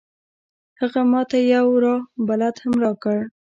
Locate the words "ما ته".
1.11-1.37